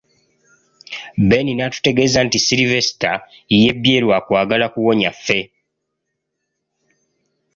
Ben 1.29 1.47
n'atutegeeza 1.55 2.19
nti 2.27 2.37
Silver 2.47 2.85
yebbye 3.61 3.97
lwa 4.03 4.17
kwagala 4.25 4.65
kuwonya 4.73 5.11
ffe. 5.17 5.39